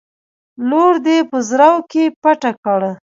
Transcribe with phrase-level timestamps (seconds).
[0.69, 2.91] لور دې په زرو کې پټه کړه.